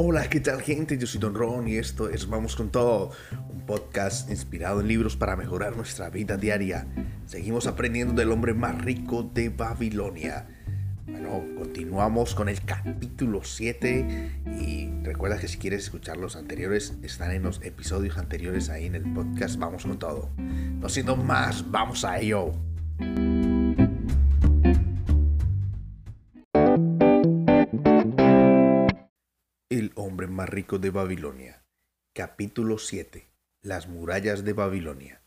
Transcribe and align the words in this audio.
Hola, 0.00 0.30
¿qué 0.30 0.38
tal 0.38 0.62
gente? 0.62 0.96
Yo 0.96 1.08
soy 1.08 1.18
Don 1.18 1.34
Ron 1.34 1.66
y 1.66 1.74
esto 1.74 2.08
es 2.08 2.28
Vamos 2.28 2.54
con 2.54 2.70
Todo, 2.70 3.10
un 3.50 3.66
podcast 3.66 4.30
inspirado 4.30 4.80
en 4.80 4.86
libros 4.86 5.16
para 5.16 5.34
mejorar 5.34 5.76
nuestra 5.76 6.08
vida 6.08 6.36
diaria. 6.36 6.86
Seguimos 7.26 7.66
aprendiendo 7.66 8.14
del 8.14 8.30
hombre 8.30 8.54
más 8.54 8.80
rico 8.80 9.24
de 9.24 9.48
Babilonia. 9.48 10.46
Bueno, 11.04 11.44
continuamos 11.56 12.36
con 12.36 12.48
el 12.48 12.60
capítulo 12.62 13.42
7 13.42 14.42
y 14.60 14.88
recuerda 15.02 15.36
que 15.36 15.48
si 15.48 15.58
quieres 15.58 15.82
escuchar 15.82 16.16
los 16.16 16.36
anteriores, 16.36 16.94
están 17.02 17.32
en 17.32 17.42
los 17.42 17.60
episodios 17.64 18.18
anteriores 18.18 18.68
ahí 18.68 18.86
en 18.86 18.94
el 18.94 19.12
podcast 19.12 19.58
Vamos 19.58 19.82
con 19.82 19.98
Todo. 19.98 20.30
No 20.36 20.88
siendo 20.88 21.16
más, 21.16 21.68
vamos 21.72 22.04
a 22.04 22.20
ello. 22.20 22.52
Rico 30.48 30.78
de 30.78 30.90
Babilonia. 30.90 31.62
Capítulo 32.14 32.78
7. 32.78 33.28
Las 33.62 33.86
murallas 33.86 34.44
de 34.44 34.54
Babilonia. 34.54 35.20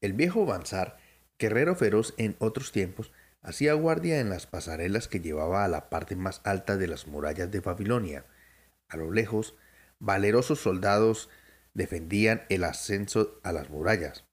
El 0.00 0.12
viejo 0.12 0.44
Bansar, 0.44 0.98
guerrero 1.38 1.74
feroz 1.74 2.14
en 2.18 2.36
otros 2.38 2.70
tiempos, 2.70 3.12
hacía 3.42 3.72
guardia 3.72 4.20
en 4.20 4.28
las 4.28 4.46
pasarelas 4.46 5.08
que 5.08 5.20
llevaba 5.20 5.64
a 5.64 5.68
la 5.68 5.88
parte 5.88 6.16
más 6.16 6.42
alta 6.44 6.76
de 6.76 6.86
las 6.86 7.06
murallas 7.06 7.50
de 7.50 7.60
Babilonia. 7.60 8.26
A 8.88 8.96
lo 8.96 9.10
lejos, 9.10 9.56
valerosos 9.98 10.60
soldados 10.60 11.30
defendían 11.72 12.42
el 12.50 12.64
ascenso 12.64 13.40
a 13.42 13.52
las 13.52 13.70
murallas. 13.70 14.24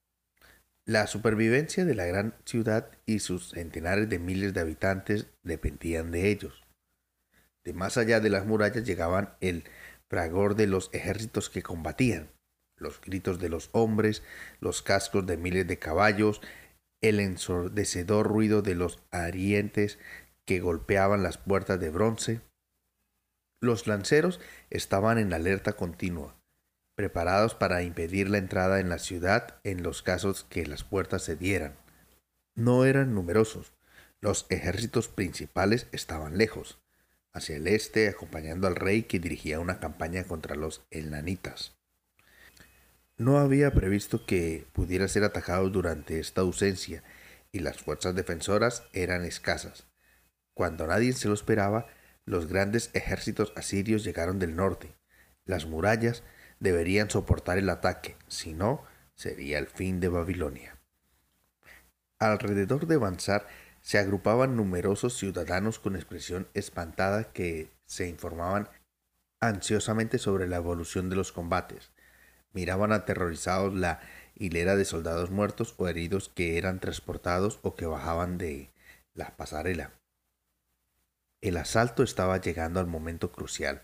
La 0.86 1.08
supervivencia 1.08 1.86
de 1.86 1.96
la 1.96 2.06
gran 2.06 2.36
ciudad 2.44 2.92
y 3.06 3.20
sus 3.20 3.52
centenares 3.52 4.10
de 4.10 4.20
miles 4.20 4.54
de 4.54 4.60
habitantes 4.60 5.28
dependían 5.44 6.12
de 6.12 6.30
ellos. 6.30 6.62
De 7.64 7.72
más 7.72 7.98
allá 7.98 8.20
de 8.20 8.30
las 8.30 8.46
murallas 8.46 8.84
llegaban 8.84 9.36
el 9.40 9.64
fragor 10.14 10.54
de 10.54 10.68
los 10.68 10.92
ejércitos 10.94 11.50
que 11.50 11.64
combatían, 11.64 12.30
los 12.78 13.02
gritos 13.02 13.40
de 13.40 13.50
los 13.50 13.72
hombres, 13.72 14.22
los 14.60 14.84
cascos 14.84 15.26
de 15.26 15.38
miles 15.38 15.66
de 15.66 15.80
caballos, 15.80 16.40
el 17.02 17.20
ensordecedor 17.20 18.28
ruido 18.28 18.62
de 18.62 18.76
los 18.76 19.00
arientes 19.10 19.98
que 20.46 20.60
golpeaban 20.60 21.24
las 21.24 21.40
puertas 21.40 21.80
de 21.80 21.90
bronce. 21.90 22.42
Los 23.60 23.88
lanceros 23.88 24.40
estaban 24.70 25.18
en 25.18 25.34
alerta 25.34 25.74
continua, 25.74 26.36
preparados 26.94 27.56
para 27.56 27.82
impedir 27.82 28.30
la 28.30 28.38
entrada 28.38 28.80
en 28.80 28.90
la 28.90 29.00
ciudad 29.00 29.60
en 29.64 29.82
los 29.82 30.04
casos 30.04 30.44
que 30.44 30.68
las 30.68 30.84
puertas 30.84 31.24
se 31.24 31.36
dieran. 31.36 31.76
No 32.54 32.86
eran 32.86 33.16
numerosos, 33.16 33.74
los 34.22 34.46
ejércitos 34.52 35.08
principales 35.08 35.88
estaban 35.92 36.38
lejos 36.38 36.83
hacia 37.34 37.58
el 37.58 37.68
este, 37.68 38.08
acompañando 38.08 38.68
al 38.68 38.76
rey 38.76 39.04
que 39.04 39.20
dirigía 39.20 39.60
una 39.60 39.80
campaña 39.80 40.24
contra 40.24 40.56
los 40.56 40.86
elanitas. 40.92 41.76
No 43.18 43.38
había 43.38 43.72
previsto 43.72 44.26
que 44.26 44.66
pudiera 44.74 45.08
ser 45.08 45.24
atacado 45.24 45.70
durante 45.70 46.20
esta 46.20 46.42
ausencia, 46.42 47.04
y 47.52 47.60
las 47.60 47.78
fuerzas 47.78 48.16
defensoras 48.16 48.84
eran 48.94 49.26
escasas. 49.26 49.86
Cuando 50.54 50.88
nadie 50.88 51.14
se 51.14 51.28
lo 51.28 51.34
esperaba, 51.34 51.88
los 52.26 52.48
grandes 52.48 52.90
ejércitos 52.94 53.54
asirios 53.56 54.04
llegaron 54.04 54.40
del 54.40 54.56
norte. 54.56 54.96
Las 55.46 55.66
murallas 55.66 56.24
deberían 56.60 57.10
soportar 57.10 57.58
el 57.58 57.70
ataque, 57.70 58.16
si 58.28 58.54
no, 58.54 58.84
sería 59.16 59.60
el 59.60 59.68
fin 59.68 60.00
de 60.00 60.08
Babilonia. 60.08 60.78
Alrededor 62.20 62.88
de 62.88 62.98
Bansar 62.98 63.46
se 63.84 64.00
agrupaban 64.00 64.56
numerosos 64.56 65.18
ciudadanos 65.18 65.78
con 65.78 65.98
expresión 65.98 66.48
espantada 66.54 67.34
que 67.34 67.70
se 67.86 68.08
informaban 68.08 68.70
ansiosamente 69.42 70.20
sobre 70.20 70.48
la 70.48 70.56
evolución 70.56 71.10
de 71.10 71.18
los 71.18 71.34
combates. 71.34 71.92
Miraban 72.54 72.94
aterrorizados 72.94 73.74
la 73.74 74.00
hilera 74.36 74.78
de 74.78 74.86
soldados 74.86 75.32
muertos 75.32 75.76
o 75.78 75.90
heridos 75.90 76.32
que 76.34 76.58
eran 76.58 76.80
transportados 76.80 77.60
o 77.62 77.76
que 77.76 77.86
bajaban 77.86 78.38
de 78.38 78.72
la 79.14 79.36
pasarela. 79.36 79.92
El 81.42 81.58
asalto 81.58 82.04
estaba 82.04 82.38
llegando 82.38 82.80
al 82.80 82.88
momento 82.88 83.34
crucial. 83.34 83.84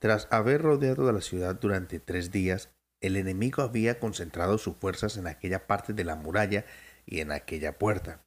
Tras 0.00 0.26
haber 0.32 0.62
rodeado 0.62 1.10
la 1.12 1.20
ciudad 1.20 1.54
durante 1.54 2.00
tres 2.00 2.32
días, 2.32 2.70
el 3.00 3.16
enemigo 3.16 3.62
había 3.62 4.00
concentrado 4.00 4.58
sus 4.58 4.76
fuerzas 4.76 5.16
en 5.16 5.28
aquella 5.28 5.68
parte 5.68 5.92
de 5.92 6.02
la 6.02 6.16
muralla 6.16 6.64
y 7.06 7.20
en 7.20 7.30
aquella 7.30 7.78
puerta. 7.78 8.24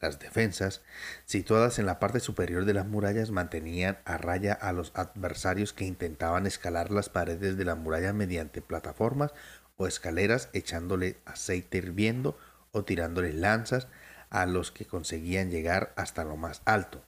Las 0.00 0.18
defensas, 0.18 0.80
situadas 1.26 1.78
en 1.78 1.84
la 1.84 2.00
parte 2.00 2.20
superior 2.20 2.64
de 2.64 2.72
las 2.72 2.86
murallas, 2.86 3.30
mantenían 3.30 3.98
a 4.06 4.16
raya 4.16 4.54
a 4.54 4.72
los 4.72 4.92
adversarios 4.94 5.74
que 5.74 5.84
intentaban 5.84 6.46
escalar 6.46 6.90
las 6.90 7.10
paredes 7.10 7.58
de 7.58 7.66
la 7.66 7.74
muralla 7.74 8.14
mediante 8.14 8.62
plataformas 8.62 9.32
o 9.76 9.86
escaleras 9.86 10.48
echándole 10.54 11.18
aceite 11.26 11.78
hirviendo 11.78 12.38
o 12.72 12.84
tirándole 12.84 13.34
lanzas 13.34 13.88
a 14.30 14.46
los 14.46 14.70
que 14.70 14.86
conseguían 14.86 15.50
llegar 15.50 15.92
hasta 15.96 16.24
lo 16.24 16.36
más 16.36 16.62
alto. 16.64 17.04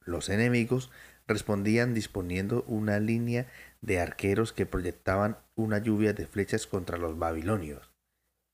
Los 0.00 0.30
enemigos 0.30 0.90
respondían 1.26 1.92
disponiendo 1.92 2.64
una 2.68 3.00
línea 3.00 3.48
de 3.82 4.00
arqueros 4.00 4.54
que 4.54 4.64
proyectaban 4.64 5.36
una 5.56 5.76
lluvia 5.76 6.14
de 6.14 6.26
flechas 6.26 6.66
contra 6.66 6.96
los 6.96 7.18
babilonios. 7.18 7.90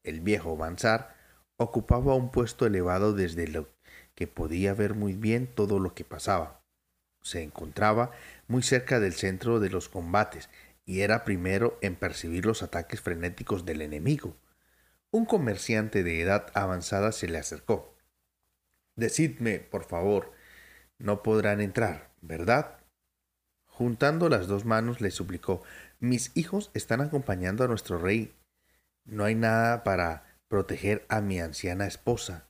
El 0.02 0.20
viejo 0.20 0.56
Bansar 0.56 1.14
ocupaba 1.56 2.14
un 2.14 2.30
puesto 2.30 2.66
elevado 2.66 3.12
desde 3.12 3.48
lo 3.48 3.68
que 4.14 4.26
podía 4.26 4.74
ver 4.74 4.94
muy 4.94 5.14
bien 5.14 5.46
todo 5.46 5.78
lo 5.78 5.94
que 5.94 6.04
pasaba. 6.04 6.62
Se 7.22 7.42
encontraba 7.42 8.10
muy 8.48 8.62
cerca 8.62 9.00
del 9.00 9.14
centro 9.14 9.60
de 9.60 9.70
los 9.70 9.88
combates 9.88 10.50
y 10.84 11.00
era 11.00 11.24
primero 11.24 11.78
en 11.80 11.96
percibir 11.96 12.44
los 12.44 12.62
ataques 12.62 13.00
frenéticos 13.00 13.64
del 13.64 13.80
enemigo. 13.82 14.36
Un 15.10 15.24
comerciante 15.24 16.02
de 16.02 16.20
edad 16.20 16.46
avanzada 16.54 17.12
se 17.12 17.28
le 17.28 17.38
acercó. 17.38 17.96
Decidme, 18.96 19.58
por 19.58 19.84
favor, 19.84 20.32
no 20.98 21.22
podrán 21.22 21.60
entrar, 21.60 22.10
¿verdad? 22.20 22.78
Juntando 23.66 24.28
las 24.28 24.46
dos 24.46 24.64
manos 24.64 25.00
le 25.00 25.10
suplicó, 25.10 25.62
mis 25.98 26.30
hijos 26.36 26.70
están 26.74 27.00
acompañando 27.00 27.64
a 27.64 27.68
nuestro 27.68 27.98
rey. 27.98 28.34
No 29.04 29.24
hay 29.24 29.34
nada 29.34 29.82
para 29.82 30.33
proteger 30.54 31.04
a 31.08 31.20
mi 31.20 31.40
anciana 31.40 31.84
esposa. 31.84 32.46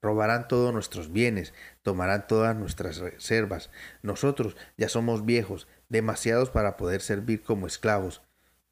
Robarán 0.00 0.46
todos 0.46 0.72
nuestros 0.72 1.12
bienes, 1.12 1.52
tomarán 1.82 2.28
todas 2.28 2.54
nuestras 2.54 2.98
reservas. 2.98 3.68
Nosotros 4.00 4.56
ya 4.76 4.88
somos 4.88 5.26
viejos, 5.26 5.66
demasiados 5.88 6.50
para 6.50 6.76
poder 6.76 7.00
servir 7.00 7.42
como 7.42 7.66
esclavos. 7.66 8.22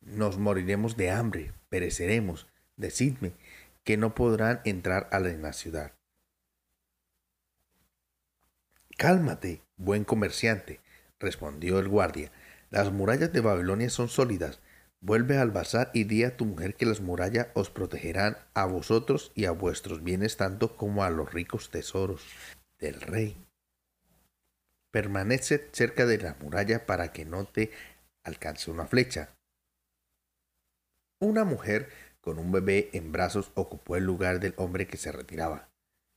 Nos 0.02 0.38
moriremos 0.38 0.96
de 0.96 1.10
hambre, 1.10 1.52
pereceremos. 1.68 2.46
Decidme 2.76 3.32
que 3.82 3.96
no 3.96 4.14
podrán 4.14 4.60
entrar 4.64 5.08
a 5.10 5.18
la 5.18 5.52
ciudad. 5.52 5.92
Cálmate, 8.96 9.62
buen 9.76 10.04
comerciante, 10.04 10.80
respondió 11.18 11.80
el 11.80 11.88
guardia. 11.88 12.30
Las 12.70 12.92
murallas 12.92 13.32
de 13.32 13.40
Babilonia 13.40 13.90
son 13.90 14.08
sólidas, 14.08 14.60
Vuelve 15.06 15.38
al 15.38 15.52
bazar 15.52 15.92
y 15.94 16.02
di 16.02 16.24
a 16.24 16.36
tu 16.36 16.44
mujer 16.44 16.74
que 16.74 16.84
las 16.84 17.00
murallas 17.00 17.46
os 17.54 17.70
protegerán 17.70 18.38
a 18.54 18.66
vosotros 18.66 19.30
y 19.36 19.44
a 19.44 19.52
vuestros 19.52 20.02
bienes 20.02 20.36
tanto 20.36 20.76
como 20.76 21.04
a 21.04 21.10
los 21.10 21.32
ricos 21.32 21.70
tesoros 21.70 22.24
del 22.80 23.00
rey. 23.00 23.36
Permanece 24.90 25.70
cerca 25.70 26.06
de 26.06 26.18
la 26.18 26.34
muralla 26.40 26.86
para 26.86 27.12
que 27.12 27.24
no 27.24 27.44
te 27.44 27.70
alcance 28.24 28.68
una 28.68 28.88
flecha. 28.88 29.28
Una 31.20 31.44
mujer 31.44 31.88
con 32.20 32.40
un 32.40 32.50
bebé 32.50 32.90
en 32.92 33.12
brazos 33.12 33.52
ocupó 33.54 33.94
el 33.94 34.02
lugar 34.02 34.40
del 34.40 34.54
hombre 34.56 34.88
que 34.88 34.96
se 34.96 35.12
retiraba. 35.12 35.68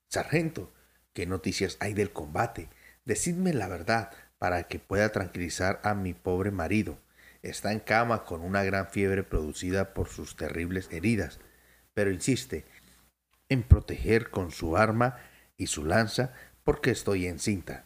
Sargento, 0.09 0.73
¿qué 1.13 1.27
noticias 1.27 1.77
hay 1.79 1.93
del 1.93 2.11
combate? 2.11 2.69
Decidme 3.05 3.53
la 3.53 3.67
verdad 3.67 4.11
para 4.39 4.63
que 4.63 4.79
pueda 4.79 5.11
tranquilizar 5.11 5.79
a 5.83 5.93
mi 5.93 6.15
pobre 6.15 6.49
marido 6.49 6.97
está 7.41 7.71
en 7.71 7.79
cama 7.79 8.25
con 8.25 8.41
una 8.41 8.63
gran 8.63 8.89
fiebre 8.89 9.23
producida 9.23 9.93
por 9.93 10.09
sus 10.09 10.35
terribles 10.35 10.89
heridas, 10.91 11.39
pero 11.93 12.11
insiste 12.11 12.65
en 13.49 13.63
proteger 13.63 14.29
con 14.29 14.51
su 14.51 14.77
arma 14.77 15.17
y 15.57 15.67
su 15.67 15.85
lanza 15.85 16.33
porque 16.63 16.91
estoy 16.91 17.25
encinta. 17.27 17.85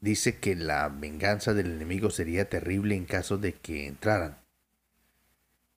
Dice 0.00 0.38
que 0.38 0.56
la 0.56 0.88
venganza 0.88 1.54
del 1.54 1.66
enemigo 1.66 2.10
sería 2.10 2.48
terrible 2.48 2.96
en 2.96 3.04
caso 3.04 3.38
de 3.38 3.54
que 3.54 3.86
entraran. 3.86 4.38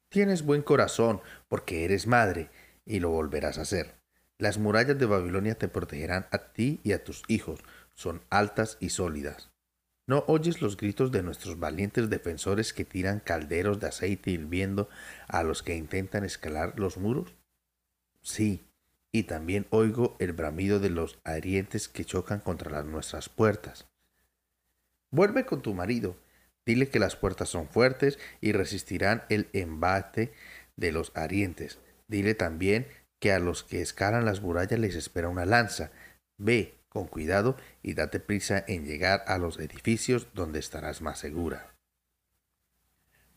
Tienes 0.10 0.44
buen 0.44 0.62
corazón 0.62 1.22
porque 1.48 1.86
eres 1.86 2.08
madre 2.08 2.50
y 2.86 3.00
lo 3.00 3.10
volverás 3.10 3.58
a 3.58 3.64
hacer. 3.64 3.96
Las 4.38 4.58
murallas 4.58 4.98
de 4.98 5.06
Babilonia 5.06 5.56
te 5.56 5.68
protegerán 5.68 6.28
a 6.32 6.54
ti 6.54 6.80
y 6.84 6.94
a 6.94 7.04
tus 7.04 7.24
hijos. 7.28 7.60
Son 7.94 8.24
altas 8.30 8.78
y 8.80 8.90
sólidas. 8.90 9.53
¿No 10.06 10.26
oyes 10.28 10.62
los 10.62 10.76
gritos 10.78 11.12
de 11.12 11.24
nuestros 11.24 11.60
valientes 11.60 12.10
defensores 12.10 12.74
que 12.74 12.86
tiran 12.86 13.20
calderos 13.20 13.80
de 13.80 13.88
aceite 13.88 14.32
hirviendo 14.32 14.90
a 15.28 15.44
los 15.44 15.64
que 15.64 15.76
intentan 15.76 16.26
escalar 16.26 16.78
los 16.78 16.98
muros? 16.98 17.34
Sí, 18.22 18.66
y 19.12 19.24
también 19.24 19.68
oigo 19.70 20.18
el 20.20 20.34
bramido 20.34 20.80
de 20.80 20.90
los 20.90 21.20
arientes 21.24 21.88
que 21.88 22.04
chocan 22.06 22.40
contra 22.40 22.72
las 22.72 22.86
nuestras 22.86 23.30
puertas. 23.30 23.88
Vuelve 25.12 25.46
con 25.46 25.62
tu 25.62 25.74
marido, 25.74 26.18
Dile 26.66 26.90
que 26.90 27.00
las 27.00 27.16
puertas 27.16 27.50
son 27.50 27.68
fuertes 27.68 28.20
y 28.40 28.54
resistirán 28.54 29.24
el 29.30 29.50
embate 29.54 30.34
de 30.78 30.92
los 30.92 31.12
arientes. 31.16 31.80
Dile 32.08 32.36
también 32.36 32.88
que 33.20 33.32
a 33.32 33.40
los 33.40 33.64
que 33.64 33.82
escalan 33.82 34.26
las 34.26 34.42
murallas 34.42 34.80
les 34.80 34.96
espera 34.96 35.30
una 35.30 35.46
lanza. 35.46 35.92
Ve 36.38 36.76
con 36.94 37.08
cuidado 37.08 37.58
y 37.82 37.96
date 37.96 38.20
prisa 38.20 38.64
en 38.68 38.86
llegar 38.86 39.24
a 39.28 39.38
los 39.38 39.60
edificios 39.60 40.28
donde 40.34 40.60
estarás 40.60 41.02
más 41.02 41.20
segura. 41.20 41.74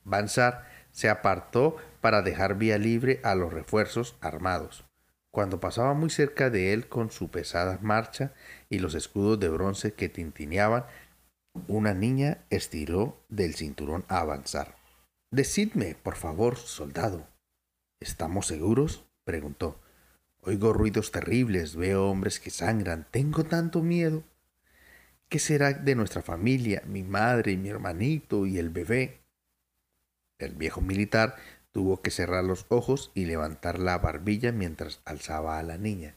Bansar 0.04 0.68
se 0.92 1.08
apartó 1.08 1.76
para 2.00 2.22
dejar 2.22 2.56
vía 2.56 2.78
libre 2.78 3.20
a 3.24 3.34
los 3.34 3.52
refuerzos 3.52 4.16
armados. 4.20 4.84
Cuando 5.32 5.58
pasaba 5.58 5.94
muy 5.94 6.10
cerca 6.10 6.48
de 6.48 6.72
él 6.72 6.88
con 6.88 7.10
su 7.10 7.30
pesada 7.30 7.78
marcha 7.82 8.32
y 8.70 8.78
los 8.78 8.94
escudos 8.94 9.40
de 9.40 9.48
bronce 9.48 9.94
que 9.94 10.08
tintineaban, 10.08 10.86
una 11.66 11.94
niña 11.94 12.44
estiró 12.50 13.24
del 13.28 13.54
cinturón 13.54 14.04
a 14.08 14.20
avanzar. 14.20 14.76
Decidme, 15.30 15.96
por 16.02 16.16
favor, 16.16 16.56
soldado. 16.56 17.26
¿Estamos 18.00 18.46
seguros? 18.46 19.04
preguntó. 19.24 19.80
Oigo 20.48 20.72
ruidos 20.72 21.10
terribles, 21.10 21.74
veo 21.74 22.08
hombres 22.08 22.38
que 22.38 22.50
sangran, 22.50 23.08
tengo 23.10 23.42
tanto 23.42 23.82
miedo. 23.82 24.22
¿Qué 25.28 25.40
será 25.40 25.72
de 25.72 25.96
nuestra 25.96 26.22
familia, 26.22 26.84
mi 26.86 27.02
madre 27.02 27.50
y 27.50 27.56
mi 27.56 27.68
hermanito 27.68 28.46
y 28.46 28.58
el 28.58 28.70
bebé? 28.70 29.22
El 30.38 30.54
viejo 30.54 30.80
militar 30.80 31.34
tuvo 31.72 32.00
que 32.00 32.12
cerrar 32.12 32.44
los 32.44 32.64
ojos 32.68 33.10
y 33.12 33.24
levantar 33.24 33.80
la 33.80 33.98
barbilla 33.98 34.52
mientras 34.52 35.00
alzaba 35.04 35.58
a 35.58 35.64
la 35.64 35.78
niña. 35.78 36.14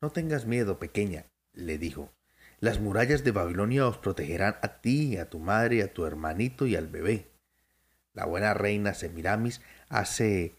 No 0.00 0.10
tengas 0.10 0.44
miedo, 0.44 0.80
pequeña, 0.80 1.26
le 1.52 1.78
dijo. 1.78 2.10
Las 2.58 2.80
murallas 2.80 3.22
de 3.22 3.30
Babilonia 3.30 3.86
os 3.86 3.96
protegerán 3.96 4.56
a 4.62 4.80
ti, 4.80 5.18
a 5.18 5.30
tu 5.30 5.38
madre, 5.38 5.84
a 5.84 5.92
tu 5.94 6.04
hermanito 6.04 6.66
y 6.66 6.74
al 6.74 6.88
bebé. 6.88 7.30
La 8.12 8.26
buena 8.26 8.54
reina 8.54 8.92
Semiramis 8.92 9.60
hace 9.88 10.56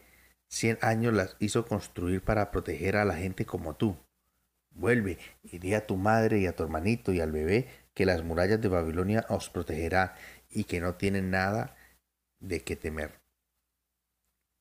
Cien 0.53 0.77
años 0.81 1.15
las 1.15 1.35
hizo 1.39 1.65
construir 1.65 2.21
para 2.21 2.51
proteger 2.51 2.95
a 2.95 3.05
la 3.05 3.15
gente 3.15 3.44
como 3.44 3.75
tú. 3.75 3.97
Vuelve 4.69 5.17
y 5.41 5.57
di 5.57 5.73
a 5.73 5.88
tu 5.88 5.97
madre 5.97 6.38
y 6.38 6.45
a 6.45 6.55
tu 6.55 6.61
hermanito 6.61 7.11
y 7.11 7.21
al 7.21 7.31
bebé 7.31 7.69
que 7.95 8.05
las 8.05 8.21
murallas 8.21 8.61
de 8.61 8.67
Babilonia 8.67 9.25
os 9.29 9.50
protegerá 9.50 10.15
y 10.51 10.65
que 10.65 10.79
no 10.79 10.94
tienen 10.94 11.31
nada 11.31 11.75
de 12.39 12.61
qué 12.61 12.75
temer. 12.75 13.19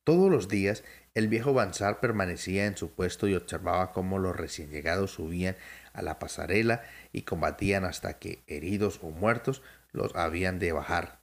Todos 0.02 0.30
los 0.30 0.48
días 0.48 0.82
el 1.12 1.28
viejo 1.28 1.52
Bansar 1.52 2.00
permanecía 2.00 2.64
en 2.64 2.78
su 2.78 2.94
puesto 2.94 3.28
y 3.28 3.34
observaba 3.34 3.92
cómo 3.92 4.18
los 4.18 4.34
recién 4.34 4.70
llegados 4.70 5.10
subían 5.10 5.56
a 5.92 6.00
la 6.00 6.18
pasarela 6.18 6.84
y 7.12 7.22
combatían 7.22 7.84
hasta 7.84 8.18
que, 8.18 8.42
heridos 8.46 9.00
o 9.02 9.10
muertos, 9.10 9.62
los 9.90 10.16
habían 10.16 10.58
de 10.58 10.72
bajar. 10.72 11.20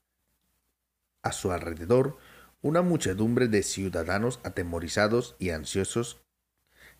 A 1.23 1.31
su 1.31 1.51
alrededor 1.51 2.19
una 2.61 2.81
muchedumbre 2.81 3.47
de 3.47 3.63
ciudadanos 3.63 4.39
atemorizados 4.43 5.35
y 5.39 5.51
ansiosos 5.51 6.21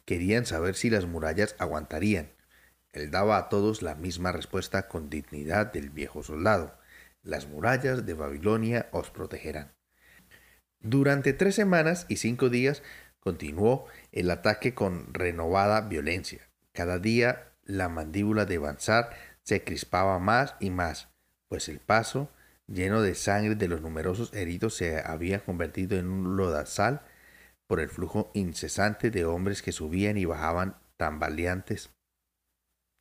querían 0.05 0.45
saber 0.45 0.75
si 0.75 0.89
las 0.89 1.05
murallas 1.05 1.55
aguantarían. 1.59 2.31
Él 2.93 3.11
daba 3.11 3.37
a 3.37 3.49
todos 3.49 3.81
la 3.81 3.95
misma 3.95 4.31
respuesta 4.31 4.87
con 4.87 5.09
dignidad 5.09 5.71
del 5.71 5.89
viejo 5.89 6.23
soldado. 6.23 6.77
Las 7.21 7.47
murallas 7.47 8.05
de 8.05 8.13
Babilonia 8.13 8.87
os 8.91 9.11
protegerán. 9.11 9.73
Durante 10.79 11.33
tres 11.33 11.55
semanas 11.55 12.05
y 12.07 12.15
cinco 12.15 12.49
días 12.49 12.81
continuó 13.19 13.85
el 14.11 14.31
ataque 14.31 14.73
con 14.73 15.13
renovada 15.13 15.81
violencia. 15.81 16.49
Cada 16.71 16.99
día 16.99 17.51
la 17.63 17.89
mandíbula 17.89 18.45
de 18.45 18.57
Bansar 18.57 19.11
se 19.43 19.63
crispaba 19.63 20.19
más 20.19 20.55
y 20.59 20.69
más, 20.69 21.09
pues 21.49 21.67
el 21.67 21.79
paso 21.79 22.31
lleno 22.71 23.01
de 23.01 23.15
sangre 23.15 23.55
de 23.55 23.67
los 23.67 23.81
numerosos 23.81 24.33
heridos, 24.33 24.75
se 24.75 25.01
había 25.01 25.43
convertido 25.43 25.97
en 25.97 26.07
un 26.07 26.37
lodazal 26.37 27.01
por 27.67 27.79
el 27.79 27.89
flujo 27.89 28.31
incesante 28.33 29.11
de 29.11 29.25
hombres 29.25 29.61
que 29.61 29.71
subían 29.71 30.17
y 30.17 30.25
bajaban 30.25 30.77
tambaleantes. 30.97 31.91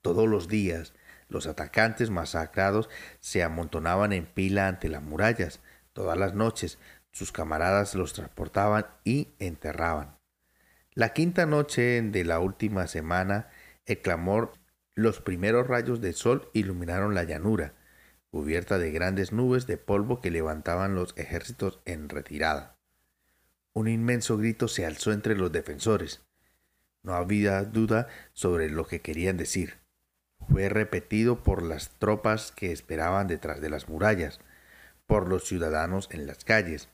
Todos 0.03 0.29
los 0.29 0.49
días 0.49 0.95
los 1.29 1.47
atacantes 1.47 2.11
masacrados 2.11 2.89
se 3.21 3.43
amontonaban 3.43 4.13
en 4.13 4.27
pila 4.27 4.69
ante 4.69 4.89
las 4.89 5.03
murallas. 5.03 5.61
Todas 5.93 6.17
las 6.17 6.35
noches 6.35 6.79
sus 7.13 7.33
camaradas 7.33 7.95
los 7.95 8.15
transportaban 8.15 8.87
y 9.05 9.29
enterraban. 9.39 10.19
La 10.93 11.13
quinta 11.13 11.47
noche 11.47 12.01
de 12.03 12.25
la 12.25 12.41
última 12.41 12.87
semana, 12.87 13.49
el 13.85 14.01
clamor, 14.01 14.53
los 14.95 15.21
primeros 15.21 15.67
rayos 15.67 16.01
del 16.01 16.15
sol 16.15 16.51
iluminaron 16.55 17.15
la 17.15 17.25
llanura 17.25 17.75
cubierta 18.31 18.79
de 18.79 18.91
grandes 18.91 19.33
nubes 19.33 19.67
de 19.67 19.77
polvo 19.77 20.21
que 20.21 20.31
levantaban 20.31 20.95
los 20.95 21.17
ejércitos 21.17 21.81
en 21.85 22.09
retirada. 22.09 22.79
Un 23.73 23.89
inmenso 23.89 24.37
grito 24.37 24.69
se 24.69 24.85
alzó 24.85 25.13
entre 25.13 25.37
los 25.37 25.53
defensores. 25.53 26.23
No 27.03 27.15
había 27.15 27.63
duda 27.65 28.09
sobre 28.33 28.71
lo 28.71 28.87
que 28.87 29.01
querían 29.01 29.37
decir. 29.37 29.79
Fue 30.51 30.69
repetido 30.69 31.43
por 31.43 31.63
las 31.63 31.91
tropas 31.99 32.53
que 32.53 32.73
esperaban 32.73 33.29
detrás 33.29 33.61
de 33.61 33.71
las 33.71 33.89
murallas, 33.89 34.41
por 35.07 35.29
los 35.29 35.45
ciudadanos 35.45 36.09
en 36.11 36.27
las 36.27 36.45
calles, 36.45 36.89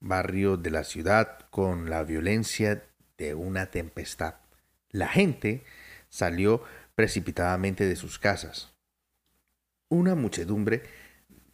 barrios 0.00 0.62
de 0.62 0.70
la 0.70 0.84
ciudad 0.84 1.38
con 1.50 1.88
la 1.88 2.02
violencia 2.04 2.84
de 3.16 3.34
una 3.34 3.66
tempestad. 3.70 4.36
La 4.90 5.08
gente 5.08 5.64
salió 6.08 6.62
precipitadamente 6.94 7.86
de 7.86 7.96
sus 7.96 8.18
casas. 8.18 8.73
Una 9.94 10.16
muchedumbre 10.16 10.82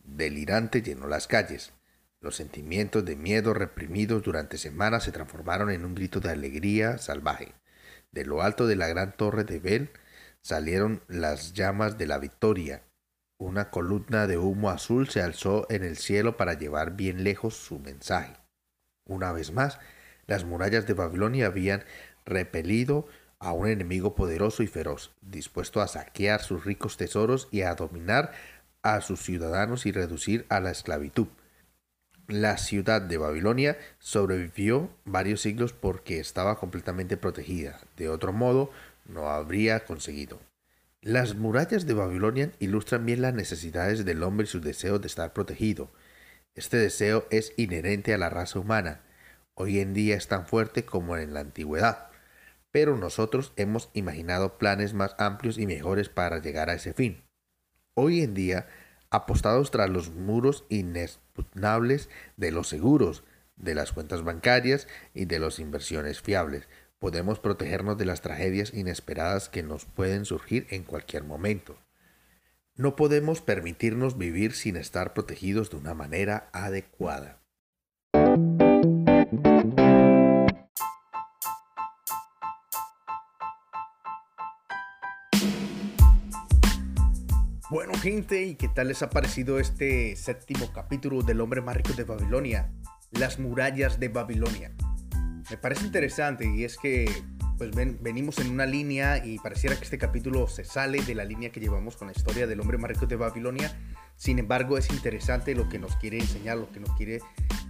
delirante 0.03 0.81
llenó 0.81 1.07
las 1.07 1.27
calles. 1.27 1.75
Los 2.23 2.37
sentimientos 2.37 3.05
de 3.05 3.15
miedo 3.15 3.53
reprimidos 3.53 4.23
durante 4.23 4.57
semanas 4.57 5.05
se 5.05 5.13
transformaron 5.13 5.71
en 5.71 5.85
un 5.85 5.95
grito 5.95 6.21
de 6.21 6.31
alegría 6.31 6.97
salvaje. 6.97 7.53
De 8.13 8.25
lo 8.25 8.41
alto 8.41 8.67
de 8.67 8.77
la 8.77 8.89
gran 8.89 9.15
torre 9.15 9.45
de 9.45 9.59
Bel 9.59 9.91
salieron 10.41 11.03
las 11.07 11.53
llamas 11.53 11.99
de 11.99 12.07
la 12.07 12.17
victoria. 12.17 12.83
Una 13.37 13.69
columna 13.69 14.27
de 14.27 14.39
humo 14.39 14.71
azul 14.71 15.11
se 15.11 15.21
alzó 15.21 15.67
en 15.69 15.85
el 15.85 15.99
cielo 15.99 16.39
para 16.39 16.55
llevar 16.55 16.97
bien 16.97 17.25
lejos 17.25 17.55
su 17.55 17.79
mensaje. 17.79 18.33
Una 19.05 19.33
vez 19.33 19.53
más, 19.53 19.79
las 20.27 20.45
murallas 20.45 20.87
de 20.87 20.95
Babilonia 20.95 21.45
habían 21.45 21.85
repelido 22.25 23.07
a 23.41 23.53
un 23.53 23.69
enemigo 23.69 24.15
poderoso 24.15 24.63
y 24.63 24.67
feroz, 24.67 25.13
dispuesto 25.23 25.81
a 25.81 25.89
saquear 25.89 26.43
sus 26.43 26.65
ricos 26.65 26.99
tesoros 26.99 27.49
y 27.51 27.63
a 27.63 27.75
dominar 27.75 28.33
a 28.83 29.01
sus 29.01 29.21
ciudadanos 29.21 29.87
y 29.87 29.93
reducir 29.93 30.47
a 30.51 30.61
la 30.61 30.71
esclavitud. 30.71 31.27
La 32.29 32.59
ciudad 32.59 33.01
de 33.01 33.17
Babilonia 33.17 33.79
sobrevivió 33.99 34.91
varios 35.05 35.41
siglos 35.41 35.73
porque 35.73 36.21
estaba 36.21 36.59
completamente 36.59 37.17
protegida. 37.17 37.81
De 37.97 38.09
otro 38.09 38.33
modo, 38.33 38.71
no 39.07 39.31
habría 39.31 39.85
conseguido. 39.85 40.39
Las 41.01 41.35
murallas 41.35 41.87
de 41.87 41.95
Babilonia 41.95 42.53
ilustran 42.59 43.07
bien 43.07 43.23
las 43.23 43.35
necesidades 43.35 44.05
del 44.05 44.23
hombre 44.23 44.45
y 44.45 44.49
su 44.49 44.61
deseo 44.61 44.99
de 44.99 45.07
estar 45.07 45.33
protegido. 45.33 45.91
Este 46.55 46.77
deseo 46.77 47.27
es 47.31 47.55
inherente 47.57 48.13
a 48.13 48.19
la 48.19 48.29
raza 48.29 48.59
humana. 48.59 49.01
Hoy 49.55 49.81
en 49.81 49.95
día 49.95 50.15
es 50.15 50.29
tan 50.29 50.47
fuerte 50.47 50.85
como 50.85 51.17
en 51.17 51.33
la 51.33 51.41
antigüedad 51.41 52.10
pero 52.73 52.97
nosotros 52.97 53.53
hemos 53.57 53.91
imaginado 53.95 54.59
planes 54.59 54.95
más 54.95 55.15
amplios 55.19 55.59
y 55.59 55.67
mejores 55.67 56.09
para 56.09 56.39
llegar 56.39 56.71
a 56.71 56.75
ese 56.75 56.93
fin. 56.93 57.23
Hoy 57.95 58.23
en 58.23 58.35
día, 58.35 58.69
apostados 59.11 59.71
tras 59.71 59.91
los 59.91 60.11
muros 60.11 60.65
inexpugnables 60.69 62.09
de 62.37 62.53
los 62.53 62.69
seguros, 62.69 63.25
de 63.57 63.75
las 63.75 63.93
cuentas 63.93 64.23
bancarias 64.23 64.89
y 65.15 65.25
de 65.25 65.39
las 65.39 65.59
inversiones 65.59 66.21
fiables, 66.21 66.69
podemos 66.99 67.41
protegernos 67.41 67.99
de 67.99 68.05
las 68.05 68.21
tragedias 68.21 68.73
inesperadas 68.75 69.49
que 69.49 69.63
nos 69.63 69.85
pueden 69.85 70.25
surgir 70.25 70.67
en 70.71 70.85
cualquier 70.85 71.25
momento. 71.25 71.79
No 72.77 72.95
podemos 72.95 73.41
permitirnos 73.41 74.17
vivir 74.17 74.53
sin 74.55 74.77
estar 74.77 75.13
protegidos 75.13 75.71
de 75.71 75.77
una 75.77 75.95
manera 75.95 76.49
adecuada. 76.53 77.40
Bueno 87.71 87.93
gente, 87.95 88.43
¿y 88.43 88.57
qué 88.57 88.67
tal 88.67 88.89
les 88.89 89.01
ha 89.03 89.11
parecido 89.11 89.61
este 89.61 90.17
séptimo 90.17 90.73
capítulo 90.73 91.23
del 91.23 91.41
hombre 91.41 91.61
más 91.61 91.77
rico 91.77 91.93
de 91.93 92.03
Babilonia? 92.03 92.73
Las 93.13 93.39
murallas 93.39 94.01
de 94.01 94.09
Babilonia. 94.09 94.73
Me 95.49 95.57
parece 95.57 95.87
interesante 95.87 96.51
y 96.53 96.65
es 96.65 96.77
que 96.77 97.09
pues 97.59 97.71
venimos 97.73 98.41
en 98.41 98.51
una 98.51 98.67
línea 98.67 99.25
y 99.25 99.39
pareciera 99.39 99.77
que 99.77 99.85
este 99.85 99.99
capítulo 99.99 100.49
se 100.49 100.65
sale 100.65 101.01
de 101.03 101.15
la 101.15 101.25
línea 101.25 101.53
que 101.53 101.61
llevamos 101.61 101.97
con 101.97 102.09
la 102.09 102.13
historia 102.13 102.49
del 102.49 102.59
hombre 102.59 102.77
más 102.77 102.91
rico 102.91 103.07
de 103.07 103.15
Babilonia. 103.15 103.79
Sin 104.17 104.41
embargo, 104.41 104.77
es 104.77 104.91
interesante 104.91 105.55
lo 105.55 105.69
que 105.69 105.79
nos 105.79 105.95
quiere 105.95 106.19
enseñar, 106.19 106.57
lo 106.57 106.73
que 106.73 106.81
nos 106.81 106.91
quiere 106.97 107.21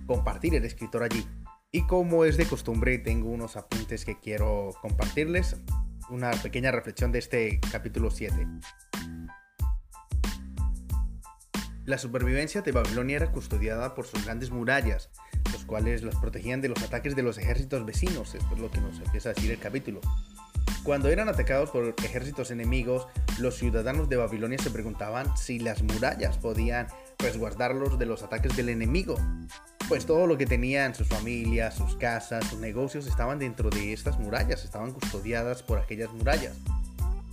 compartir 0.06 0.54
el 0.54 0.64
escritor 0.64 1.02
allí. 1.02 1.26
Y 1.72 1.86
como 1.86 2.24
es 2.24 2.38
de 2.38 2.46
costumbre, 2.46 2.96
tengo 2.96 3.28
unos 3.28 3.58
apuntes 3.58 4.06
que 4.06 4.18
quiero 4.18 4.70
compartirles. 4.80 5.56
Una 6.08 6.30
pequeña 6.30 6.70
reflexión 6.70 7.12
de 7.12 7.18
este 7.18 7.60
capítulo 7.70 8.10
7. 8.10 8.46
La 11.86 11.96
supervivencia 11.96 12.60
de 12.60 12.72
Babilonia 12.72 13.16
era 13.16 13.32
custodiada 13.32 13.94
por 13.94 14.06
sus 14.06 14.24
grandes 14.24 14.50
murallas, 14.50 15.10
los 15.52 15.64
cuales 15.64 16.02
los 16.02 16.14
protegían 16.16 16.60
de 16.60 16.68
los 16.68 16.82
ataques 16.82 17.16
de 17.16 17.22
los 17.22 17.38
ejércitos 17.38 17.86
vecinos. 17.86 18.34
Esto 18.34 18.54
es 18.54 18.60
lo 18.60 18.70
que 18.70 18.80
nos 18.80 19.00
empieza 19.00 19.30
a 19.30 19.32
decir 19.32 19.50
el 19.50 19.58
capítulo. 19.58 20.00
Cuando 20.82 21.08
eran 21.08 21.28
atacados 21.28 21.70
por 21.70 21.94
ejércitos 22.02 22.50
enemigos, 22.50 23.06
los 23.38 23.56
ciudadanos 23.56 24.08
de 24.08 24.16
Babilonia 24.16 24.58
se 24.58 24.70
preguntaban 24.70 25.36
si 25.36 25.58
las 25.58 25.82
murallas 25.82 26.38
podían 26.38 26.86
resguardarlos 27.18 27.98
de 27.98 28.06
los 28.06 28.22
ataques 28.22 28.56
del 28.56 28.68
enemigo. 28.68 29.16
Pues 29.88 30.06
todo 30.06 30.26
lo 30.26 30.38
que 30.38 30.46
tenían, 30.46 30.94
sus 30.94 31.08
familias, 31.08 31.74
sus 31.74 31.96
casas, 31.96 32.46
sus 32.46 32.60
negocios, 32.60 33.06
estaban 33.06 33.38
dentro 33.38 33.68
de 33.70 33.92
estas 33.92 34.18
murallas, 34.18 34.64
estaban 34.64 34.92
custodiadas 34.92 35.62
por 35.62 35.78
aquellas 35.78 36.12
murallas. 36.12 36.56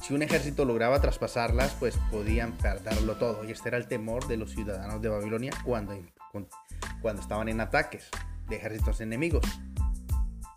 Si 0.01 0.13
un 0.13 0.21
ejército 0.21 0.63
lograba 0.63 1.01
traspasarlas, 1.01 1.75
pues 1.79 1.97
podían 2.11 2.53
perderlo 2.53 3.15
todo. 3.15 3.43
Y 3.43 3.51
este 3.51 3.69
era 3.69 3.77
el 3.77 3.87
temor 3.87 4.27
de 4.27 4.37
los 4.37 4.51
ciudadanos 4.51 5.01
de 5.01 5.09
Babilonia 5.09 5.51
cuando, 5.63 5.97
cuando 7.01 7.21
estaban 7.21 7.49
en 7.49 7.59
ataques 7.61 8.09
de 8.47 8.55
ejércitos 8.55 9.01
enemigos. 9.01 9.43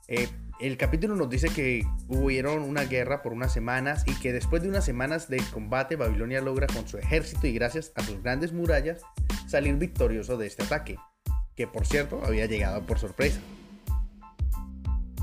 Eh, 0.09 0.29
el 0.61 0.77
capítulo 0.77 1.17
nos 1.17 1.31
dice 1.31 1.49
que 1.49 1.87
hubieron 2.09 2.63
una 2.63 2.85
guerra 2.85 3.23
por 3.23 3.33
unas 3.33 3.53
semanas 3.53 4.05
y 4.07 4.15
que 4.17 4.33
después 4.33 4.63
de 4.63 4.69
unas 4.69 4.85
semanas 4.85 5.29
de 5.29 5.39
combate 5.53 5.97
Babilonia 5.97 6.43
logra 6.43 6.67
con 6.67 6.87
su 6.87 6.99
ejército 6.99 7.47
y 7.47 7.55
gracias 7.55 7.93
a 7.95 8.03
sus 8.03 8.23
grandes 8.23 8.53
murallas 8.53 9.01
salir 9.49 9.77
victorioso 9.77 10.37
de 10.37 10.47
este 10.47 10.65
ataque, 10.65 10.99
que 11.57 11.67
por 11.67 11.87
cierto 11.87 12.21
había 12.25 12.45
llegado 12.45 12.85
por 12.87 12.99
sorpresa. 12.99 13.41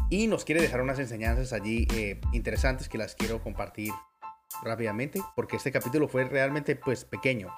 Y 0.09 0.27
nos 0.27 0.43
quiere 0.43 0.61
dejar 0.61 0.81
unas 0.81 0.99
enseñanzas 0.99 1.53
allí 1.53 1.87
eh, 1.93 2.19
interesantes 2.33 2.89
que 2.89 2.97
las 2.97 3.13
quiero 3.13 3.43
compartir 3.43 3.91
rápidamente 4.63 5.21
porque 5.35 5.57
este 5.57 5.71
capítulo 5.71 6.07
fue 6.07 6.25
realmente 6.25 6.75
pues 6.75 7.05
pequeño. 7.05 7.51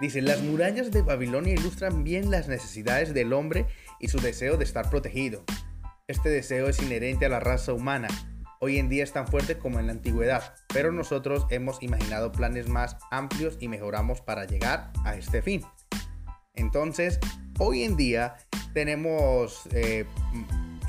Dice, 0.00 0.22
las 0.22 0.42
murallas 0.42 0.90
de 0.90 1.02
Babilonia 1.02 1.54
ilustran 1.54 2.02
bien 2.02 2.30
las 2.30 2.48
necesidades 2.48 3.14
del 3.14 3.32
hombre 3.32 3.66
y 4.00 4.08
su 4.08 4.18
deseo 4.20 4.56
de 4.56 4.64
estar 4.64 4.90
protegido. 4.90 5.44
Este 6.08 6.28
deseo 6.28 6.68
es 6.68 6.82
inherente 6.82 7.26
a 7.26 7.28
la 7.28 7.40
raza 7.40 7.72
humana. 7.72 8.08
Hoy 8.60 8.78
en 8.78 8.88
día 8.88 9.04
es 9.04 9.12
tan 9.12 9.26
fuerte 9.26 9.58
como 9.58 9.78
en 9.80 9.86
la 9.86 9.92
antigüedad, 9.92 10.54
pero 10.72 10.92
nosotros 10.92 11.46
hemos 11.50 11.82
imaginado 11.82 12.32
planes 12.32 12.68
más 12.68 12.96
amplios 13.10 13.56
y 13.60 13.68
mejoramos 13.68 14.20
para 14.20 14.44
llegar 14.44 14.92
a 15.04 15.14
este 15.14 15.42
fin. 15.42 15.62
Entonces, 16.54 17.18
hoy 17.58 17.82
en 17.82 17.96
día 17.96 18.36
tenemos, 18.74 19.66
eh, 19.72 20.04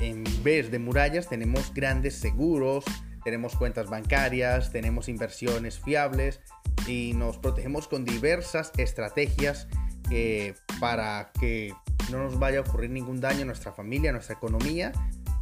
en 0.00 0.24
vez 0.42 0.70
de 0.70 0.78
murallas, 0.78 1.28
tenemos 1.28 1.72
grandes 1.72 2.14
seguros, 2.16 2.84
tenemos 3.24 3.56
cuentas 3.56 3.88
bancarias, 3.88 4.70
tenemos 4.70 5.08
inversiones 5.08 5.78
fiables 5.78 6.40
y 6.86 7.12
nos 7.14 7.38
protegemos 7.38 7.88
con 7.88 8.04
diversas 8.04 8.72
estrategias 8.76 9.66
eh, 10.10 10.54
para 10.80 11.32
que 11.40 11.72
no 12.10 12.18
nos 12.18 12.38
vaya 12.38 12.58
a 12.58 12.60
ocurrir 12.62 12.90
ningún 12.90 13.20
daño 13.20 13.42
a 13.42 13.46
nuestra 13.46 13.72
familia, 13.72 14.10
a 14.10 14.12
nuestra 14.12 14.34
economía, 14.34 14.92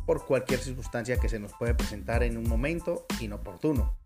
por 0.07 0.25
cualquier 0.27 0.61
circunstancia 0.61 1.17
que 1.19 1.29
se 1.29 1.39
nos 1.39 1.53
puede 1.55 1.75
presentar 1.75 2.23
en 2.23 2.37
un 2.37 2.49
momento 2.49 3.07
inoportuno. 3.21 3.97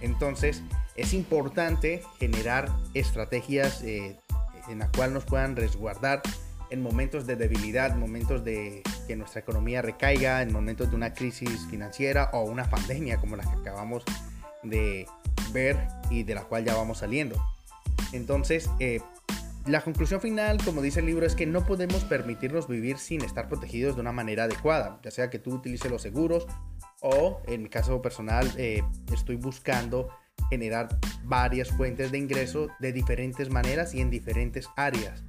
Entonces, 0.00 0.62
es 0.96 1.14
importante 1.14 2.02
generar 2.18 2.68
estrategias 2.94 3.82
eh, 3.82 4.18
en 4.68 4.80
las 4.80 4.90
cuales 4.90 5.14
nos 5.14 5.24
puedan 5.24 5.56
resguardar 5.56 6.22
en 6.70 6.82
momentos 6.82 7.26
de 7.26 7.36
debilidad, 7.36 7.94
momentos 7.94 8.44
de 8.44 8.82
que 9.06 9.16
nuestra 9.16 9.40
economía 9.40 9.82
recaiga, 9.82 10.42
en 10.42 10.52
momentos 10.52 10.90
de 10.90 10.96
una 10.96 11.12
crisis 11.12 11.66
financiera 11.70 12.30
o 12.32 12.44
una 12.44 12.68
pandemia 12.68 13.18
como 13.18 13.36
la 13.36 13.44
que 13.44 13.58
acabamos 13.60 14.04
de 14.62 15.06
ver 15.52 15.76
y 16.10 16.22
de 16.22 16.34
la 16.34 16.44
cual 16.44 16.64
ya 16.64 16.74
vamos 16.74 16.98
saliendo. 16.98 17.36
Entonces, 18.12 18.70
eh, 18.80 19.00
la 19.66 19.80
conclusión 19.80 20.20
final, 20.20 20.58
como 20.62 20.82
dice 20.82 21.00
el 21.00 21.06
libro, 21.06 21.24
es 21.24 21.34
que 21.34 21.46
no 21.46 21.64
podemos 21.64 22.04
permitirnos 22.04 22.68
vivir 22.68 22.98
sin 22.98 23.22
estar 23.22 23.48
protegidos 23.48 23.94
de 23.94 24.02
una 24.02 24.12
manera 24.12 24.44
adecuada, 24.44 25.00
ya 25.02 25.10
sea 25.10 25.30
que 25.30 25.38
tú 25.38 25.54
utilices 25.54 25.90
los 25.90 26.02
seguros 26.02 26.46
o 27.00 27.42
en 27.46 27.62
mi 27.62 27.68
caso 27.68 28.00
personal 28.00 28.50
eh, 28.56 28.82
estoy 29.12 29.36
buscando 29.36 30.08
generar 30.50 30.88
varias 31.24 31.70
fuentes 31.70 32.12
de 32.12 32.18
ingreso 32.18 32.68
de 32.78 32.92
diferentes 32.92 33.50
maneras 33.50 33.94
y 33.94 34.00
en 34.00 34.10
diferentes 34.10 34.68
áreas. 34.76 35.22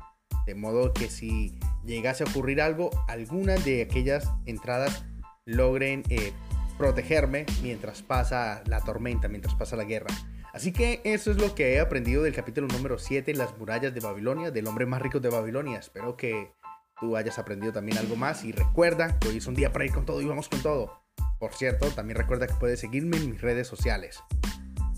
De 0.46 0.56
modo 0.56 0.94
que 0.94 1.10
si 1.10 1.58
llegase 1.86 2.24
a 2.24 2.28
ocurrir 2.28 2.62
algo, 2.62 2.92
algunas 3.08 3.64
de 3.66 3.82
aquellas 3.82 4.30
entradas 4.46 5.06
logren 5.46 6.04
eh, 6.10 6.34
protegerme 6.78 7.46
mientras 7.62 8.02
pasa 8.02 8.64
la 8.66 8.82
tormenta, 8.82 9.28
mientras 9.28 9.56
pasa 9.56 9.76
la 9.76 9.84
guerra. 9.84 10.14
Así 10.54 10.72
que 10.72 11.02
eso 11.04 11.32
es 11.32 11.38
lo 11.38 11.54
que 11.54 11.74
he 11.74 11.80
aprendido 11.80 12.24
del 12.24 12.34
capítulo 12.34 12.68
número 12.68 12.98
7, 12.98 13.34
Las 13.34 13.58
murallas 13.58 13.94
de 13.94 14.00
Babilonia, 14.00 14.52
del 14.52 14.68
hombre 14.68 14.86
más 14.86 15.02
rico 15.02 15.20
de 15.20 15.30
Babilonia. 15.30 15.80
Espero 15.80 16.16
que 16.16 16.54
tú 17.00 17.18
hayas 17.18 17.38
aprendido 17.40 17.74
también 17.74 17.98
algo 17.98 18.16
más 18.16 18.46
y 18.46 18.52
recuerda 18.52 19.20
que 19.20 19.28
hoy 19.28 19.38
es 19.38 19.48
un 19.48 19.56
día 19.56 19.74
para 19.74 19.86
ir 19.86 19.92
con 19.92 20.06
todo 20.06 20.22
y 20.22 20.26
vamos 20.26 20.48
con 20.48 20.62
todo. 20.62 21.02
Por 21.40 21.54
cierto, 21.54 21.90
también 21.90 22.18
recuerda 22.18 22.48
que 22.48 22.54
puedes 22.54 22.80
seguirme 22.80 23.18
en 23.18 23.32
mis 23.32 23.42
redes 23.42 23.68
sociales. 23.68 24.24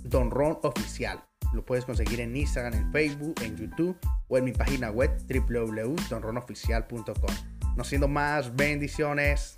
Don 0.03 0.29
Ron 0.29 0.59
Oficial. 0.61 1.23
Lo 1.53 1.63
puedes 1.63 1.85
conseguir 1.85 2.19
en 2.19 2.35
Instagram, 2.35 2.73
en 2.73 2.91
Facebook, 2.91 3.35
en 3.41 3.55
YouTube 3.55 3.97
o 4.27 4.37
en 4.37 4.43
mi 4.43 4.51
página 4.51 4.91
web 4.91 5.11
www.donronoficial.com. 5.27 7.35
No 7.75 7.83
siendo 7.83 8.07
más, 8.07 8.55
bendiciones. 8.55 9.57